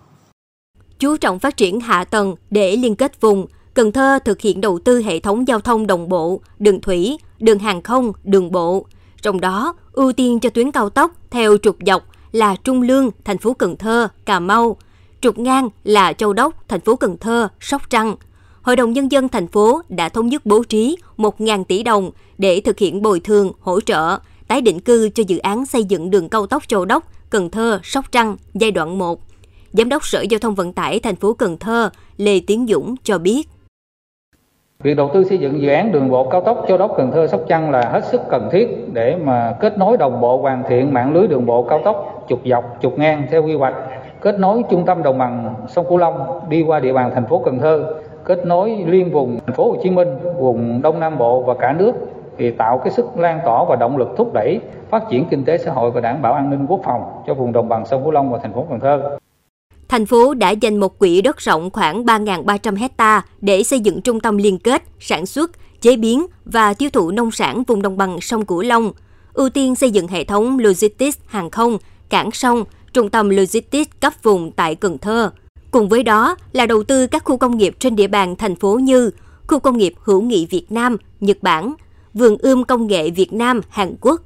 Chú 0.99 1.17
trọng 1.17 1.39
phát 1.39 1.57
triển 1.57 1.79
hạ 1.79 2.03
tầng 2.03 2.35
để 2.49 2.75
liên 2.75 2.95
kết 2.95 3.21
vùng 3.21 3.47
Cần 3.73 3.91
Thơ 3.91 4.19
thực 4.25 4.41
hiện 4.41 4.61
đầu 4.61 4.79
tư 4.79 5.01
hệ 5.01 5.19
thống 5.19 5.47
giao 5.47 5.59
thông 5.59 5.87
đồng 5.87 6.09
bộ, 6.09 6.41
đường 6.59 6.81
thủy, 6.81 7.17
đường 7.39 7.59
hàng 7.59 7.81
không, 7.81 8.13
đường 8.23 8.51
bộ. 8.51 8.85
Trong 9.21 9.41
đó, 9.41 9.75
ưu 9.91 10.13
tiên 10.13 10.39
cho 10.39 10.49
tuyến 10.49 10.71
cao 10.71 10.89
tốc 10.89 11.11
theo 11.29 11.57
trục 11.57 11.77
dọc 11.85 12.03
là 12.31 12.55
Trung 12.55 12.81
Lương, 12.81 13.09
thành 13.25 13.37
phố 13.37 13.53
Cần 13.53 13.77
Thơ, 13.77 14.07
Cà 14.25 14.39
Mau, 14.39 14.77
trục 15.21 15.39
ngang 15.39 15.69
là 15.83 16.13
Châu 16.13 16.33
Đốc, 16.33 16.53
thành 16.67 16.79
phố 16.79 16.95
Cần 16.95 17.17
Thơ, 17.17 17.47
Sóc 17.59 17.89
Trăng. 17.89 18.15
Hội 18.61 18.75
đồng 18.75 18.93
Nhân 18.93 19.11
dân 19.11 19.29
thành 19.29 19.47
phố 19.47 19.81
đã 19.89 20.09
thống 20.09 20.27
nhất 20.27 20.45
bố 20.45 20.63
trí 20.63 20.97
1.000 21.17 21.63
tỷ 21.63 21.83
đồng 21.83 22.11
để 22.37 22.61
thực 22.61 22.79
hiện 22.79 23.01
bồi 23.01 23.19
thường, 23.19 23.51
hỗ 23.59 23.81
trợ, 23.81 24.19
tái 24.47 24.61
định 24.61 24.79
cư 24.79 25.09
cho 25.09 25.23
dự 25.27 25.37
án 25.37 25.65
xây 25.65 25.83
dựng 25.83 26.09
đường 26.09 26.29
cao 26.29 26.47
tốc 26.47 26.67
Châu 26.67 26.85
Đốc, 26.85 27.11
Cần 27.29 27.49
Thơ, 27.49 27.79
Sóc 27.83 28.11
Trăng 28.11 28.37
giai 28.53 28.71
đoạn 28.71 28.97
1. 28.97 29.21
Giám 29.73 29.89
đốc 29.89 30.05
Sở 30.05 30.21
Giao 30.29 30.39
thông 30.39 30.55
Vận 30.55 30.73
tải 30.73 30.99
thành 30.99 31.15
phố 31.15 31.33
Cần 31.33 31.57
Thơ 31.57 31.89
Lê 32.17 32.39
Tiến 32.39 32.65
Dũng 32.69 32.95
cho 33.03 33.17
biết. 33.17 33.49
Việc 34.83 34.97
đầu 34.97 35.09
tư 35.13 35.23
xây 35.23 35.37
dựng 35.37 35.61
dự 35.61 35.69
án 35.69 35.91
đường 35.91 36.09
bộ 36.09 36.23
cao 36.23 36.41
tốc 36.41 36.65
Châu 36.67 36.77
Đốc 36.77 36.93
Cần 36.97 37.11
Thơ 37.11 37.27
Sóc 37.27 37.41
Trăng 37.47 37.71
là 37.71 37.81
hết 37.81 38.05
sức 38.05 38.21
cần 38.29 38.49
thiết 38.51 38.93
để 38.93 39.15
mà 39.23 39.55
kết 39.59 39.77
nối 39.77 39.97
đồng 39.97 40.21
bộ 40.21 40.37
hoàn 40.37 40.63
thiện 40.69 40.93
mạng 40.93 41.13
lưới 41.13 41.27
đường 41.27 41.45
bộ 41.45 41.63
cao 41.63 41.79
tốc 41.83 42.25
trục 42.27 42.39
dọc, 42.45 42.77
trục 42.81 42.99
ngang 42.99 43.23
theo 43.31 43.43
quy 43.43 43.55
hoạch, 43.55 43.73
kết 44.21 44.39
nối 44.39 44.63
trung 44.69 44.85
tâm 44.85 45.03
đồng 45.03 45.17
bằng 45.17 45.53
sông 45.67 45.85
Cửu 45.89 45.97
Long 45.97 46.39
đi 46.49 46.61
qua 46.61 46.79
địa 46.79 46.93
bàn 46.93 47.11
thành 47.13 47.25
phố 47.25 47.41
Cần 47.45 47.59
Thơ, 47.59 47.93
kết 48.23 48.45
nối 48.45 48.83
liên 48.87 49.11
vùng 49.11 49.39
thành 49.45 49.55
phố 49.55 49.71
Hồ 49.71 49.75
Chí 49.83 49.89
Minh, 49.89 50.07
vùng 50.37 50.81
Đông 50.81 50.99
Nam 50.99 51.17
Bộ 51.17 51.41
và 51.41 51.53
cả 51.53 51.73
nước 51.73 51.91
thì 52.37 52.51
tạo 52.51 52.77
cái 52.77 52.91
sức 52.91 53.19
lan 53.19 53.39
tỏa 53.45 53.63
và 53.63 53.75
động 53.75 53.97
lực 53.97 54.09
thúc 54.17 54.33
đẩy 54.33 54.59
phát 54.89 55.03
triển 55.09 55.25
kinh 55.29 55.45
tế 55.45 55.57
xã 55.57 55.71
hội 55.71 55.91
và 55.91 56.01
đảm 56.01 56.21
bảo 56.21 56.33
an 56.33 56.49
ninh 56.49 56.65
quốc 56.67 56.79
phòng 56.83 57.01
cho 57.27 57.33
vùng 57.33 57.51
đồng 57.51 57.69
bằng 57.69 57.85
sông 57.85 58.03
Cửu 58.03 58.11
Long 58.11 58.31
và 58.31 58.39
thành 58.43 58.53
phố 58.53 58.65
Cần 58.69 58.79
Thơ. 58.79 59.17
Thành 59.91 60.05
phố 60.05 60.33
đã 60.33 60.49
dành 60.49 60.77
một 60.77 60.99
quỹ 60.99 61.21
đất 61.21 61.37
rộng 61.37 61.69
khoảng 61.69 62.05
3.300 62.05 62.75
hecta 62.75 63.25
để 63.41 63.63
xây 63.63 63.79
dựng 63.79 64.01
trung 64.01 64.19
tâm 64.19 64.37
liên 64.37 64.59
kết, 64.59 64.83
sản 64.99 65.25
xuất, 65.25 65.51
chế 65.81 65.95
biến 65.95 66.25
và 66.45 66.73
tiêu 66.73 66.89
thụ 66.89 67.11
nông 67.11 67.31
sản 67.31 67.63
vùng 67.67 67.81
đồng 67.81 67.97
bằng 67.97 68.21
sông 68.21 68.45
Cửu 68.45 68.61
Long, 68.61 68.91
ưu 69.33 69.49
tiên 69.49 69.75
xây 69.75 69.91
dựng 69.91 70.07
hệ 70.07 70.23
thống 70.23 70.59
logistics 70.59 71.17
hàng 71.25 71.49
không, 71.49 71.77
cảng 72.09 72.31
sông, 72.31 72.63
trung 72.93 73.09
tâm 73.09 73.29
logistics 73.29 73.91
cấp 73.99 74.13
vùng 74.23 74.51
tại 74.51 74.75
Cần 74.75 74.97
Thơ. 74.97 75.31
Cùng 75.71 75.89
với 75.89 76.03
đó 76.03 76.35
là 76.51 76.65
đầu 76.65 76.83
tư 76.83 77.07
các 77.07 77.23
khu 77.23 77.37
công 77.37 77.57
nghiệp 77.57 77.75
trên 77.79 77.95
địa 77.95 78.07
bàn 78.07 78.35
thành 78.35 78.55
phố 78.55 78.75
như 78.75 79.11
khu 79.47 79.59
công 79.59 79.77
nghiệp 79.77 79.93
hữu 80.03 80.21
nghị 80.21 80.45
Việt 80.45 80.71
Nam, 80.71 80.97
Nhật 81.19 81.37
Bản, 81.41 81.73
vườn 82.13 82.37
ươm 82.37 82.63
công 82.63 82.87
nghệ 82.87 83.09
Việt 83.09 83.33
Nam, 83.33 83.61
Hàn 83.69 83.95
Quốc. 84.01 84.21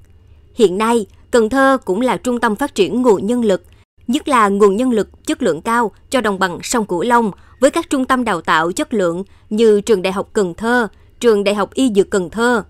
Hiện 0.55 0.77
nay, 0.77 1.05
Cần 1.31 1.49
Thơ 1.49 1.77
cũng 1.85 2.01
là 2.01 2.17
trung 2.17 2.39
tâm 2.39 2.55
phát 2.55 2.75
triển 2.75 3.01
nguồn 3.01 3.25
nhân 3.25 3.45
lực, 3.45 3.63
nhất 4.07 4.27
là 4.27 4.47
nguồn 4.49 4.75
nhân 4.75 4.91
lực 4.91 5.25
chất 5.25 5.43
lượng 5.43 5.61
cao 5.61 5.91
cho 6.09 6.21
đồng 6.21 6.39
bằng 6.39 6.59
sông 6.63 6.85
Cửu 6.85 7.01
Long 7.01 7.31
với 7.59 7.71
các 7.71 7.89
trung 7.89 8.05
tâm 8.05 8.23
đào 8.23 8.41
tạo 8.41 8.71
chất 8.71 8.93
lượng 8.93 9.23
như 9.49 9.81
Trường 9.81 10.01
Đại 10.01 10.13
học 10.13 10.29
Cần 10.33 10.53
Thơ, 10.53 10.87
Trường 11.19 11.43
Đại 11.43 11.55
học 11.55 11.73
Y 11.73 11.91
Dược 11.95 12.09
Cần 12.09 12.29
Thơ. 12.29 12.63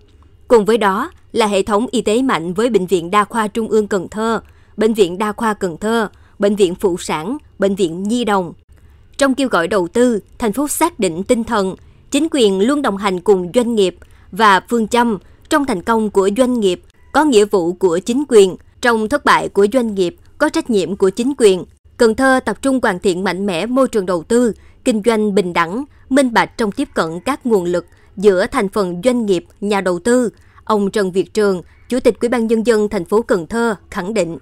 Cùng 0.48 0.64
với 0.64 0.78
đó 0.78 1.10
là 1.32 1.46
hệ 1.46 1.62
thống 1.62 1.86
y 1.90 2.00
tế 2.00 2.22
mạnh 2.22 2.54
với 2.54 2.70
Bệnh 2.70 2.86
viện 2.86 3.10
Đa 3.10 3.24
khoa 3.24 3.48
Trung 3.48 3.68
ương 3.68 3.88
Cần 3.88 4.08
Thơ, 4.08 4.40
Bệnh 4.76 4.94
viện 4.94 5.18
Đa 5.18 5.32
khoa 5.32 5.54
Cần 5.54 5.76
Thơ, 5.76 6.08
Bệnh 6.38 6.56
viện 6.56 6.74
Phụ 6.74 6.96
sản, 6.98 7.36
Bệnh 7.58 7.74
viện 7.74 8.02
Nhi 8.02 8.24
đồng. 8.24 8.52
Trong 9.18 9.34
kêu 9.34 9.48
gọi 9.48 9.68
đầu 9.68 9.88
tư, 9.88 10.20
thành 10.38 10.52
phố 10.52 10.68
xác 10.68 10.98
định 10.98 11.22
tinh 11.22 11.44
thần, 11.44 11.76
chính 12.10 12.28
quyền 12.30 12.60
luôn 12.60 12.82
đồng 12.82 12.96
hành 12.96 13.20
cùng 13.20 13.50
doanh 13.54 13.74
nghiệp 13.74 13.96
và 14.32 14.60
phương 14.60 14.88
châm 14.88 15.18
trong 15.48 15.66
thành 15.66 15.82
công 15.82 16.10
của 16.10 16.30
doanh 16.36 16.60
nghiệp 16.60 16.82
có 17.12 17.24
nghĩa 17.24 17.44
vụ 17.44 17.72
của 17.72 17.98
chính 17.98 18.24
quyền, 18.28 18.56
trong 18.80 19.08
thất 19.08 19.24
bại 19.24 19.48
của 19.48 19.66
doanh 19.72 19.94
nghiệp 19.94 20.16
có 20.38 20.48
trách 20.48 20.70
nhiệm 20.70 20.96
của 20.96 21.10
chính 21.10 21.32
quyền. 21.38 21.64
Cần 21.96 22.14
Thơ 22.14 22.40
tập 22.44 22.56
trung 22.62 22.78
hoàn 22.82 22.98
thiện 22.98 23.24
mạnh 23.24 23.46
mẽ 23.46 23.66
môi 23.66 23.88
trường 23.88 24.06
đầu 24.06 24.22
tư, 24.22 24.52
kinh 24.84 25.02
doanh 25.04 25.34
bình 25.34 25.52
đẳng, 25.52 25.84
minh 26.08 26.32
bạch 26.32 26.56
trong 26.56 26.72
tiếp 26.72 26.88
cận 26.94 27.20
các 27.20 27.46
nguồn 27.46 27.64
lực 27.64 27.86
giữa 28.16 28.46
thành 28.46 28.68
phần 28.68 29.00
doanh 29.04 29.26
nghiệp, 29.26 29.44
nhà 29.60 29.80
đầu 29.80 29.98
tư. 29.98 30.30
Ông 30.64 30.90
Trần 30.90 31.12
Việt 31.12 31.34
Trường, 31.34 31.62
Chủ 31.88 32.00
tịch 32.00 32.20
Ủy 32.20 32.28
ban 32.28 32.46
nhân 32.46 32.66
dân 32.66 32.88
thành 32.88 33.04
phố 33.04 33.22
Cần 33.22 33.46
Thơ 33.46 33.74
khẳng 33.90 34.14
định. 34.14 34.38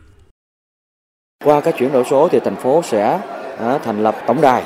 Qua 1.45 1.61
các 1.61 1.75
chuyển 1.79 1.93
đổi 1.93 2.05
số 2.11 2.29
thì 2.29 2.41
thành 2.45 2.57
phố 2.57 2.83
sẽ 2.83 3.21
à, 3.59 3.79
thành 3.79 4.03
lập 4.03 4.17
tổng 4.27 4.41
đài 4.41 4.63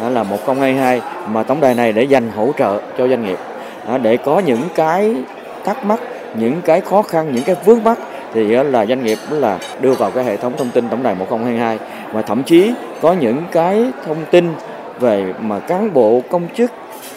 à, 0.00 0.08
là 0.08 0.22
1022 0.22 1.00
mà 1.28 1.42
tổng 1.42 1.60
đài 1.60 1.74
này 1.74 1.92
để 1.92 2.02
dành 2.02 2.30
hỗ 2.30 2.52
trợ 2.58 2.80
cho 2.98 3.08
doanh 3.08 3.24
nghiệp 3.24 3.38
à, 3.86 3.98
để 3.98 4.16
có 4.16 4.38
những 4.38 4.62
cái 4.74 5.16
thắc 5.64 5.84
mắc, 5.84 6.00
những 6.36 6.60
cái 6.64 6.80
khó 6.80 7.02
khăn, 7.02 7.32
những 7.34 7.44
cái 7.44 7.56
vướng 7.64 7.84
mắc 7.84 7.98
thì 8.34 8.54
ờ, 8.54 8.62
là 8.62 8.86
doanh 8.86 9.04
nghiệp 9.04 9.18
là 9.30 9.58
đưa 9.80 9.92
vào 9.92 10.10
cái 10.10 10.24
hệ 10.24 10.36
thống 10.36 10.52
thông 10.58 10.70
tin 10.70 10.88
tổng 10.88 11.02
đài 11.02 11.14
1022 11.14 11.78
và 12.12 12.22
thậm 12.22 12.42
chí 12.42 12.72
có 13.00 13.12
những 13.12 13.42
cái 13.52 13.84
thông 14.06 14.24
tin 14.30 14.52
về 15.00 15.34
mà 15.40 15.58
cán 15.58 15.94
bộ 15.94 16.22
công 16.30 16.48
chức 16.56 16.70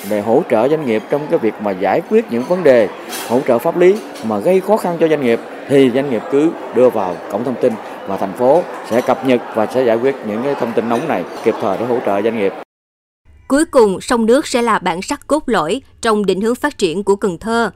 để 0.10 0.22
hỗ 0.22 0.44
trợ 0.50 0.68
doanh 0.70 0.86
nghiệp 0.86 1.04
trong 1.10 1.28
cái 1.30 1.40
việc 1.40 1.54
mà 1.62 1.72
giải 1.72 2.02
quyết 2.10 2.26
những 2.32 2.44
vấn 2.44 2.64
đề 2.64 2.88
hỗ 3.28 3.40
trợ 3.48 3.60
pháp 3.60 3.78
lý 3.78 3.96
mà 4.24 4.40
gây 4.40 4.62
khó 4.62 4.78
khăn 4.78 4.98
cho 5.00 5.08
doanh 5.08 5.22
nghiệp 5.22 5.40
thì 5.68 5.92
doanh 5.96 6.10
nghiệp 6.10 6.22
cứ 6.32 6.50
đưa 6.76 6.90
vào 6.90 7.16
cổng 7.32 7.44
thông 7.44 7.56
tin 7.62 7.74
và 8.08 8.18
thành 8.18 8.34
phố 8.34 8.64
sẽ 8.90 9.02
cập 9.02 9.26
nhật 9.26 9.42
và 9.56 9.68
sẽ 9.74 9.84
giải 9.84 9.96
quyết 9.96 10.16
những 10.28 10.44
cái 10.44 10.56
thông 10.56 10.74
tin 10.74 10.90
nóng 10.90 11.08
này 11.08 11.24
kịp 11.44 11.56
thời 11.62 11.78
để 11.78 11.86
hỗ 11.86 12.00
trợ 12.06 12.22
doanh 12.22 12.40
nghiệp. 12.40 12.54
Cuối 13.48 13.66
cùng, 13.66 14.02
sông 14.02 14.26
nước 14.26 14.48
sẽ 14.48 14.62
là 14.62 14.80
bản 14.80 15.02
sắc 15.02 15.28
cốt 15.28 15.44
lõi 15.46 15.82
trong 16.02 16.26
định 16.26 16.42
hướng 16.42 16.56
phát 16.56 16.78
triển 16.78 17.04
của 17.04 17.16
Cần 17.16 17.38
Thơ. 17.38 17.72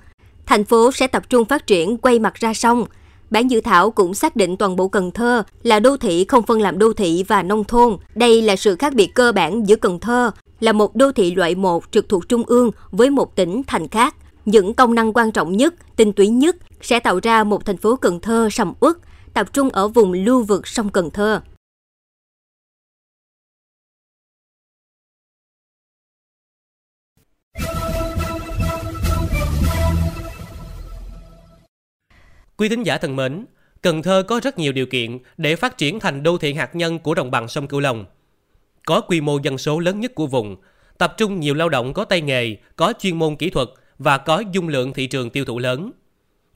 Thành 0.45 0.63
phố 0.63 0.91
sẽ 0.91 1.07
tập 1.07 1.23
trung 1.29 1.45
phát 1.45 1.67
triển 1.67 1.97
quay 1.97 2.19
mặt 2.19 2.35
ra 2.35 2.53
sông. 2.53 2.85
Bản 3.29 3.51
dự 3.51 3.61
thảo 3.61 3.91
cũng 3.91 4.13
xác 4.13 4.35
định 4.35 4.57
toàn 4.57 4.75
bộ 4.75 4.87
Cần 4.87 5.11
Thơ 5.11 5.43
là 5.63 5.79
đô 5.79 5.97
thị 5.97 6.25
không 6.27 6.43
phân 6.43 6.61
làm 6.61 6.79
đô 6.79 6.93
thị 6.93 7.23
và 7.27 7.43
nông 7.43 7.63
thôn. 7.63 7.97
Đây 8.15 8.41
là 8.41 8.55
sự 8.55 8.75
khác 8.75 8.93
biệt 8.93 9.13
cơ 9.13 9.31
bản 9.31 9.67
giữa 9.67 9.75
Cần 9.75 9.99
Thơ 9.99 10.31
là 10.59 10.71
một 10.71 10.95
đô 10.95 11.11
thị 11.11 11.35
loại 11.35 11.55
1 11.55 11.91
trực 11.91 12.09
thuộc 12.09 12.29
trung 12.29 12.43
ương 12.47 12.71
với 12.91 13.09
một 13.09 13.35
tỉnh 13.35 13.61
thành 13.67 13.87
khác. 13.87 14.15
Những 14.45 14.73
công 14.73 14.95
năng 14.95 15.13
quan 15.13 15.31
trọng 15.31 15.57
nhất, 15.57 15.73
tinh 15.95 16.13
túy 16.13 16.27
nhất 16.27 16.55
sẽ 16.81 16.99
tạo 16.99 17.19
ra 17.23 17.43
một 17.43 17.65
thành 17.65 17.77
phố 17.77 17.95
Cần 17.95 18.19
Thơ 18.19 18.49
sầm 18.51 18.73
uất, 18.79 18.97
tập 19.33 19.53
trung 19.53 19.69
ở 19.69 19.87
vùng 19.87 20.13
lưu 20.13 20.43
vực 20.43 20.67
sông 20.67 20.89
Cần 20.89 21.09
Thơ. 21.09 21.41
Quý 32.59 32.69
thính 32.69 32.83
giả 32.83 32.97
thân 32.97 33.15
mến, 33.15 33.45
Cần 33.81 34.01
Thơ 34.01 34.23
có 34.27 34.39
rất 34.43 34.57
nhiều 34.57 34.71
điều 34.71 34.85
kiện 34.85 35.19
để 35.37 35.55
phát 35.55 35.77
triển 35.77 35.99
thành 35.99 36.23
đô 36.23 36.37
thị 36.37 36.53
hạt 36.53 36.75
nhân 36.75 36.99
của 36.99 37.15
đồng 37.15 37.31
bằng 37.31 37.47
sông 37.47 37.67
Cửu 37.67 37.79
Long. 37.79 38.05
Có 38.85 39.01
quy 39.01 39.21
mô 39.21 39.39
dân 39.39 39.57
số 39.57 39.79
lớn 39.79 39.99
nhất 39.99 40.15
của 40.15 40.27
vùng, 40.27 40.55
tập 40.97 41.13
trung 41.17 41.39
nhiều 41.39 41.53
lao 41.53 41.69
động 41.69 41.93
có 41.93 42.05
tay 42.05 42.21
nghề, 42.21 42.55
có 42.75 42.93
chuyên 42.99 43.19
môn 43.19 43.35
kỹ 43.35 43.49
thuật 43.49 43.67
và 43.99 44.17
có 44.17 44.43
dung 44.51 44.67
lượng 44.67 44.93
thị 44.93 45.07
trường 45.07 45.29
tiêu 45.29 45.45
thụ 45.45 45.59
lớn. 45.59 45.91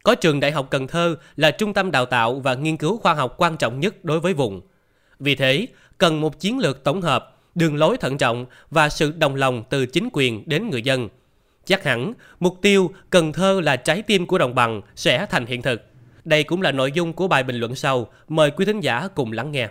Có 0.04 0.16
trường 0.16 0.40
Đại 0.40 0.52
học 0.52 0.68
Cần 0.72 0.88
Thơ 0.88 1.16
là 1.36 1.52
trung 1.52 1.74
tâm 1.74 1.92
đào 1.92 2.06
tạo 2.06 2.40
và 2.40 2.56
nghiên 2.56 2.78
cứu 2.78 2.98
khoa 2.98 3.14
học 3.14 3.36
quan 3.38 3.58
trọng 3.58 3.80
nhất 3.80 4.06
đối 4.06 4.20
với 4.20 4.34
vùng. 4.34 4.62
Vì 5.20 5.36
thế, 5.36 5.68
cần 5.98 6.22
một 6.22 6.40
chiến 6.40 6.60
lược 6.60 6.84
tổng 6.84 7.02
hợp, 7.02 7.38
đường 7.56 7.76
lối 7.76 7.98
thận 7.98 8.18
trọng 8.18 8.46
và 8.70 8.90
sự 8.90 9.12
đồng 9.12 9.36
lòng 9.36 9.64
từ 9.70 9.86
chính 9.86 10.10
quyền 10.14 10.44
đến 10.46 10.70
người 10.70 10.82
dân– 10.82 11.10
Chắc 11.66 11.84
hẳn, 11.84 12.14
mục 12.40 12.58
tiêu 12.62 12.92
Cần 13.10 13.34
Thơ 13.34 13.62
là 13.64 13.76
trái 13.76 14.02
tim 14.02 14.26
của 14.26 14.38
đồng 14.38 14.56
bằng 14.56 14.82
sẽ 14.96 15.26
thành 15.26 15.46
hiện 15.46 15.62
thực. 15.62 15.82
Đây 16.26 16.44
cũng 16.44 16.62
là 16.62 16.72
nội 16.72 16.92
dung 16.92 17.14
của 17.14 17.28
bài 17.28 17.44
bình 17.44 17.56
luận 17.56 17.76
sau. 17.76 18.08
Mời 18.28 18.52
quý 18.52 18.66
thính 18.66 18.80
giả 18.80 19.08
cùng 19.16 19.32
lắng 19.32 19.52
nghe. 19.52 19.70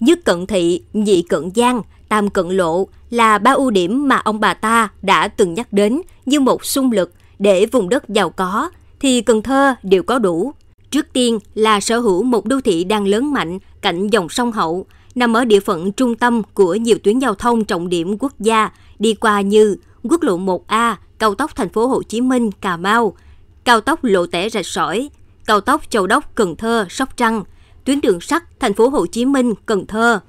Nhất 0.00 0.18
cận 0.24 0.46
thị, 0.46 0.82
nhị 0.92 1.22
cận 1.22 1.50
giang, 1.54 1.82
tam 2.08 2.30
cận 2.30 2.48
lộ 2.48 2.88
là 3.10 3.38
ba 3.38 3.50
ưu 3.50 3.70
điểm 3.70 4.08
mà 4.08 4.16
ông 4.16 4.40
bà 4.40 4.54
ta 4.54 4.88
đã 5.02 5.28
từng 5.28 5.54
nhắc 5.54 5.72
đến 5.72 6.02
như 6.26 6.40
một 6.40 6.64
xung 6.64 6.92
lực 6.92 7.12
để 7.38 7.66
vùng 7.66 7.88
đất 7.88 8.08
giàu 8.08 8.30
có, 8.30 8.70
thì 9.00 9.20
Cần 9.20 9.42
Thơ 9.42 9.74
đều 9.82 10.02
có 10.02 10.18
đủ. 10.18 10.52
Trước 10.90 11.06
tiên 11.12 11.38
là 11.54 11.80
sở 11.80 11.98
hữu 11.98 12.22
một 12.22 12.46
đô 12.46 12.60
thị 12.60 12.84
đang 12.84 13.06
lớn 13.06 13.32
mạnh 13.32 13.58
cạnh 13.80 14.06
dòng 14.06 14.28
sông 14.28 14.52
Hậu, 14.52 14.86
nằm 15.14 15.36
ở 15.36 15.44
địa 15.44 15.60
phận 15.60 15.92
trung 15.92 16.14
tâm 16.14 16.42
của 16.54 16.74
nhiều 16.74 16.98
tuyến 17.02 17.18
giao 17.18 17.34
thông 17.34 17.64
trọng 17.64 17.88
điểm 17.88 18.16
quốc 18.18 18.32
gia 18.40 18.70
đi 18.98 19.14
qua 19.14 19.40
như 19.40 19.76
quốc 20.02 20.22
lộ 20.22 20.38
1A, 20.38 20.94
cao 21.18 21.34
tốc 21.34 21.56
thành 21.56 21.68
phố 21.68 21.86
Hồ 21.86 22.02
Chí 22.02 22.20
Minh, 22.20 22.50
Cà 22.52 22.76
Mau, 22.76 23.16
cao 23.64 23.80
tốc 23.80 24.04
Lộ 24.04 24.26
Tẻ 24.26 24.48
Rạch 24.48 24.66
Sỏi, 24.66 25.10
cao 25.46 25.60
tốc 25.60 25.82
Châu 25.90 26.06
Đốc, 26.06 26.34
Cần 26.34 26.56
Thơ, 26.56 26.86
Sóc 26.90 27.16
Trăng, 27.16 27.44
tuyến 27.84 28.00
đường 28.00 28.20
sắt 28.20 28.60
thành 28.60 28.74
phố 28.74 28.88
Hồ 28.88 29.06
Chí 29.06 29.24
Minh, 29.24 29.54
Cần 29.66 29.86
Thơ. 29.86 30.20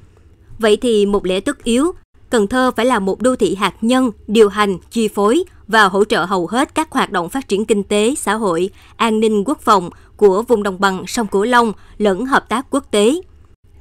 Vậy 0.59 0.77
thì 0.77 1.05
một 1.05 1.25
lẽ 1.25 1.39
tất 1.39 1.63
yếu, 1.63 1.91
Cần 2.29 2.47
Thơ 2.47 2.71
phải 2.75 2.85
là 2.85 2.99
một 2.99 3.21
đô 3.21 3.35
thị 3.35 3.55
hạt 3.55 3.75
nhân, 3.81 4.11
điều 4.27 4.49
hành, 4.49 4.77
chi 4.91 5.07
phối 5.07 5.43
và 5.67 5.85
hỗ 5.85 6.05
trợ 6.05 6.25
hầu 6.25 6.47
hết 6.47 6.75
các 6.75 6.91
hoạt 6.91 7.11
động 7.11 7.29
phát 7.29 7.47
triển 7.47 7.65
kinh 7.65 7.83
tế, 7.83 8.15
xã 8.17 8.33
hội, 8.33 8.69
an 8.95 9.19
ninh 9.19 9.43
quốc 9.45 9.61
phòng 9.61 9.89
của 10.17 10.41
vùng 10.41 10.63
đồng 10.63 10.79
bằng 10.79 11.07
sông 11.07 11.27
Cửu 11.27 11.43
Long 11.43 11.73
lẫn 11.97 12.25
hợp 12.25 12.49
tác 12.49 12.65
quốc 12.69 12.91
tế. 12.91 13.21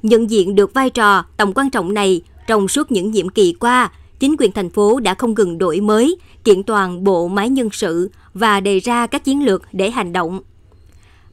Nhận 0.03 0.29
diện 0.29 0.55
được 0.55 0.73
vai 0.73 0.89
trò 0.89 1.25
tầm 1.37 1.53
quan 1.53 1.69
trọng 1.69 1.93
này 1.93 2.21
trong 2.47 2.67
suốt 2.67 2.91
những 2.91 3.11
nhiệm 3.11 3.29
kỳ 3.29 3.53
qua, 3.53 3.91
chính 4.19 4.35
quyền 4.39 4.51
thành 4.51 4.69
phố 4.69 4.99
đã 4.99 5.13
không 5.13 5.33
ngừng 5.33 5.57
đổi 5.57 5.81
mới, 5.81 6.17
kiện 6.43 6.63
toàn 6.63 7.03
bộ 7.03 7.27
máy 7.27 7.49
nhân 7.49 7.69
sự 7.71 8.11
và 8.33 8.59
đề 8.59 8.79
ra 8.79 9.07
các 9.07 9.23
chiến 9.23 9.45
lược 9.45 9.63
để 9.71 9.89
hành 9.89 10.13
động. 10.13 10.41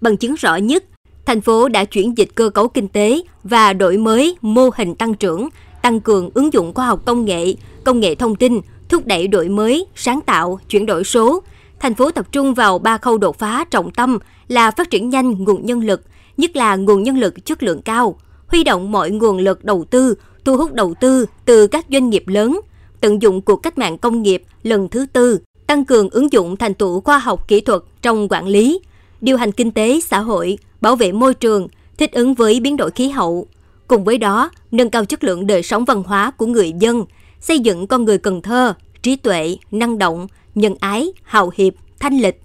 Bằng 0.01 0.17
chứng 0.17 0.35
rõ 0.35 0.57
nhất, 0.57 0.85
thành 1.27 1.41
phố 1.41 1.69
đã 1.69 1.85
chuyển 1.85 2.19
dịch 2.19 2.29
cơ 2.35 2.49
cấu 2.49 2.69
kinh 2.69 2.89
tế 2.89 3.21
và 3.45 3.73
đổi 3.73 3.97
mới 3.97 4.37
mô 4.41 4.71
hình 4.77 4.95
tăng 4.95 5.15
trưởng, 5.15 5.49
tăng 5.83 6.01
cường 6.01 6.31
ứng 6.35 6.53
dụng 6.53 6.75
khoa 6.75 6.87
học 6.87 7.03
công 7.07 7.25
nghệ, 7.25 7.55
công 7.85 8.01
nghệ 8.01 8.15
thông 8.15 8.37
tin, 8.37 8.61
thúc 8.89 9.07
đẩy 9.07 9.29
đổi 9.29 9.49
mới, 9.49 9.87
sáng 9.95 10.21
tạo, 10.21 10.61
chuyển 10.69 10.87
đổi 10.87 11.05
số. 11.05 11.43
Thành 11.81 11.95
phố 11.95 12.11
tập 12.11 12.27
trung 12.33 12.55
vào 12.55 12.79
ba 12.79 12.99
khâu 12.99 13.19
đột 13.19 13.39
phá 13.39 13.65
trọng 13.71 13.91
tâm 13.91 14.19
là 14.49 14.71
phát 14.71 14.91
triển 14.91 15.11
nhanh 15.11 15.45
nguồn 15.45 15.67
nhân 15.67 15.81
lực, 15.81 16.03
nhất 16.37 16.57
là 16.57 16.77
nguồn 16.77 17.03
nhân 17.03 17.19
lực 17.19 17.45
chất 17.45 17.63
lượng 17.63 17.83
cao, 17.83 18.19
huy 18.47 18.65
động 18.65 18.93
mọi 18.93 19.11
nguồn 19.11 19.39
lực 19.39 19.65
đầu 19.65 19.85
tư, 19.85 20.15
thu 20.45 20.57
hút 20.57 20.73
đầu 20.73 20.95
tư 21.01 21.27
từ 21.45 21.67
các 21.67 21.87
doanh 21.91 22.11
nghiệp 22.11 22.25
lớn, 22.27 22.61
tận 23.01 23.23
dụng 23.23 23.41
cuộc 23.41 23.57
cách 23.57 23.79
mạng 23.79 23.99
công 23.99 24.23
nghiệp 24.23 24.43
lần 24.63 24.89
thứ 24.89 25.07
tư, 25.13 25.39
tăng 25.67 25.85
cường 25.85 26.11
ứng 26.11 26.33
dụng 26.33 26.57
thành 26.57 26.75
tựu 26.75 27.01
khoa 27.01 27.19
học 27.19 27.49
kỹ 27.49 27.61
thuật 27.61 27.83
trong 28.03 28.29
quản 28.31 28.47
lý, 28.47 28.81
điều 29.21 29.37
hành 29.37 29.53
kinh 29.53 29.71
tế 29.71 30.01
xã 30.01 30.21
hội, 30.21 30.59
bảo 30.81 30.97
vệ 30.97 31.13
môi 31.13 31.35
trường, 31.35 31.69
thích 31.99 32.13
ứng 32.13 32.35
với 32.35 32.61
biến 32.61 32.77
đổi 32.77 32.91
khí 32.91 33.09
hậu. 33.09 33.47
Cùng 33.89 34.05
với 34.05 34.19
đó, 34.19 34.51
nâng 34.71 34.91
cao 34.91 35.05
chất 35.05 35.25
lượng 35.25 35.47
đời 35.47 35.63
sống 35.63 35.85
văn 35.85 36.03
hóa 36.03 36.31
của 36.31 36.47
người 36.47 36.73
dân, 36.81 37.05
xây 37.41 37.59
dựng 37.59 37.87
con 37.87 38.05
người 38.05 38.19
Cần 38.19 38.43
Thơ, 38.43 38.75
trí 39.03 39.17
tuệ, 39.17 39.57
năng 39.71 39.99
động, 39.99 40.27
nhân 40.55 40.75
ái, 40.81 41.13
hào 41.23 41.51
hiệp, 41.55 41.75
thanh 41.99 42.19
lịch. 42.19 42.43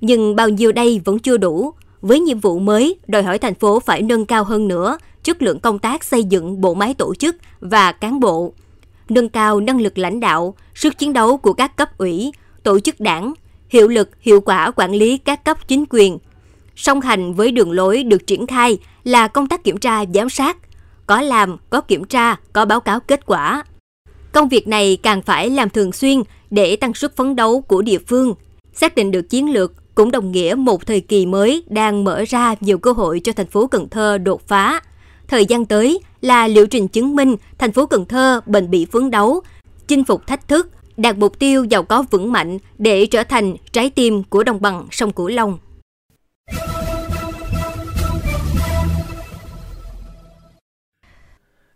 Nhưng 0.00 0.36
bao 0.36 0.48
nhiêu 0.48 0.72
đây 0.72 1.00
vẫn 1.04 1.18
chưa 1.18 1.36
đủ. 1.36 1.72
Với 2.00 2.20
nhiệm 2.20 2.40
vụ 2.40 2.58
mới, 2.58 2.96
đòi 3.06 3.22
hỏi 3.22 3.38
thành 3.38 3.54
phố 3.54 3.80
phải 3.80 4.02
nâng 4.02 4.26
cao 4.26 4.44
hơn 4.44 4.68
nữa 4.68 4.98
chất 5.26 5.42
lượng 5.42 5.60
công 5.60 5.78
tác 5.78 6.04
xây 6.04 6.24
dựng 6.24 6.60
bộ 6.60 6.74
máy 6.74 6.94
tổ 6.94 7.14
chức 7.14 7.36
và 7.60 7.92
cán 7.92 8.20
bộ, 8.20 8.52
nâng 9.08 9.28
cao 9.28 9.60
năng 9.60 9.80
lực 9.80 9.98
lãnh 9.98 10.20
đạo, 10.20 10.54
sức 10.74 10.98
chiến 10.98 11.12
đấu 11.12 11.36
của 11.36 11.52
các 11.52 11.76
cấp 11.76 11.98
ủy, 11.98 12.32
tổ 12.62 12.80
chức 12.80 13.00
đảng, 13.00 13.32
hiệu 13.68 13.88
lực, 13.88 14.10
hiệu 14.20 14.40
quả 14.40 14.70
quản 14.70 14.92
lý 14.92 15.18
các 15.18 15.44
cấp 15.44 15.68
chính 15.68 15.84
quyền. 15.90 16.18
Song 16.76 17.00
hành 17.00 17.34
với 17.34 17.52
đường 17.52 17.72
lối 17.72 18.02
được 18.02 18.26
triển 18.26 18.46
khai 18.46 18.78
là 19.04 19.28
công 19.28 19.46
tác 19.46 19.64
kiểm 19.64 19.78
tra 19.78 20.04
giám 20.14 20.30
sát, 20.30 20.56
có 21.06 21.20
làm, 21.20 21.56
có 21.70 21.80
kiểm 21.80 22.04
tra, 22.04 22.36
có 22.52 22.64
báo 22.64 22.80
cáo 22.80 23.00
kết 23.00 23.26
quả. 23.26 23.64
Công 24.32 24.48
việc 24.48 24.68
này 24.68 24.98
càng 25.02 25.22
phải 25.22 25.50
làm 25.50 25.70
thường 25.70 25.92
xuyên 25.92 26.22
để 26.50 26.76
tăng 26.76 26.94
sức 26.94 27.16
phấn 27.16 27.36
đấu 27.36 27.60
của 27.60 27.82
địa 27.82 27.98
phương, 27.98 28.34
xác 28.72 28.94
định 28.94 29.10
được 29.10 29.30
chiến 29.30 29.52
lược 29.52 29.72
cũng 29.94 30.10
đồng 30.10 30.32
nghĩa 30.32 30.54
một 30.58 30.86
thời 30.86 31.00
kỳ 31.00 31.26
mới 31.26 31.62
đang 31.68 32.04
mở 32.04 32.24
ra 32.28 32.54
nhiều 32.60 32.78
cơ 32.78 32.92
hội 32.92 33.20
cho 33.24 33.32
thành 33.32 33.46
phố 33.46 33.66
Cần 33.66 33.88
Thơ 33.88 34.18
đột 34.18 34.48
phá. 34.48 34.80
Thời 35.28 35.46
gian 35.46 35.64
tới 35.64 36.00
là 36.20 36.48
liệu 36.48 36.66
trình 36.66 36.88
chứng 36.88 37.16
minh 37.16 37.36
thành 37.58 37.72
phố 37.72 37.86
Cần 37.86 38.06
Thơ 38.06 38.40
bền 38.46 38.70
bỉ 38.70 38.86
phấn 38.92 39.10
đấu, 39.10 39.40
chinh 39.86 40.04
phục 40.04 40.26
thách 40.26 40.48
thức, 40.48 40.70
đạt 40.96 41.16
mục 41.16 41.38
tiêu 41.38 41.64
giàu 41.64 41.82
có 41.82 42.04
vững 42.10 42.32
mạnh 42.32 42.58
để 42.78 43.06
trở 43.06 43.24
thành 43.24 43.56
trái 43.72 43.90
tim 43.90 44.22
của 44.22 44.42
đồng 44.42 44.60
bằng 44.60 44.86
sông 44.90 45.12
Cửu 45.12 45.28
Long. 45.28 45.58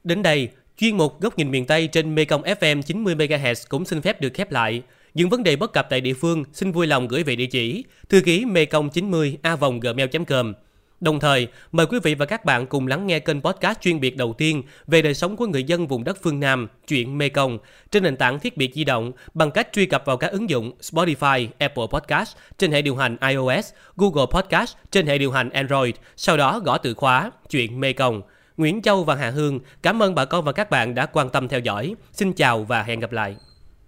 Đến 0.04 0.22
đây, 0.22 0.48
chuyên 0.76 0.96
mục 0.96 1.20
Góc 1.20 1.38
nhìn 1.38 1.50
miền 1.50 1.66
Tây 1.66 1.88
trên 1.92 2.14
Mekong 2.14 2.42
FM 2.42 2.80
90MHz 2.80 3.54
cũng 3.68 3.84
xin 3.84 4.02
phép 4.02 4.20
được 4.20 4.34
khép 4.34 4.52
lại. 4.52 4.82
Những 5.14 5.28
vấn 5.28 5.42
đề 5.42 5.56
bất 5.56 5.72
cập 5.72 5.86
tại 5.90 6.00
địa 6.00 6.14
phương 6.14 6.44
xin 6.52 6.72
vui 6.72 6.86
lòng 6.86 7.08
gửi 7.08 7.22
về 7.22 7.36
địa 7.36 7.46
chỉ 7.46 7.84
thư 8.08 8.20
ký 8.20 8.44
mekong 8.44 8.90
90 8.90 9.38
a 9.42 9.56
gmail.com. 9.56 10.52
Đồng 11.00 11.20
thời, 11.20 11.48
mời 11.72 11.86
quý 11.86 11.98
vị 12.02 12.14
và 12.14 12.26
các 12.26 12.44
bạn 12.44 12.66
cùng 12.66 12.86
lắng 12.86 13.06
nghe 13.06 13.18
kênh 13.18 13.40
podcast 13.40 13.80
chuyên 13.80 14.00
biệt 14.00 14.16
đầu 14.16 14.34
tiên 14.38 14.62
về 14.86 15.02
đời 15.02 15.14
sống 15.14 15.36
của 15.36 15.46
người 15.46 15.64
dân 15.64 15.86
vùng 15.86 16.04
đất 16.04 16.18
phương 16.22 16.40
Nam, 16.40 16.68
chuyện 16.88 17.18
Mekong, 17.18 17.58
trên 17.90 18.02
nền 18.02 18.16
tảng 18.16 18.40
thiết 18.40 18.56
bị 18.56 18.70
di 18.74 18.84
động 18.84 19.12
bằng 19.34 19.50
cách 19.50 19.68
truy 19.72 19.86
cập 19.86 20.02
vào 20.06 20.16
các 20.16 20.32
ứng 20.32 20.50
dụng 20.50 20.72
Spotify, 20.80 21.48
Apple 21.58 21.84
Podcast 21.90 22.36
trên 22.58 22.72
hệ 22.72 22.82
điều 22.82 22.96
hành 22.96 23.16
iOS, 23.28 23.72
Google 23.96 24.26
Podcast 24.30 24.76
trên 24.90 25.06
hệ 25.06 25.18
điều 25.18 25.32
hành 25.32 25.50
Android, 25.50 25.94
sau 26.16 26.36
đó 26.36 26.60
gõ 26.64 26.78
từ 26.78 26.94
khóa 26.94 27.30
chuyện 27.50 27.80
Mekong. 27.80 28.22
Nguyễn 28.56 28.82
Châu 28.82 29.04
và 29.04 29.14
Hà 29.14 29.30
Hương, 29.30 29.60
cảm 29.82 30.02
ơn 30.02 30.14
bà 30.14 30.24
con 30.24 30.44
và 30.44 30.52
các 30.52 30.70
bạn 30.70 30.94
đã 30.94 31.06
quan 31.06 31.28
tâm 31.28 31.48
theo 31.48 31.60
dõi. 31.60 31.94
Xin 32.12 32.32
chào 32.32 32.64
và 32.64 32.82
hẹn 32.82 33.00
gặp 33.00 33.12
lại. 33.12 33.36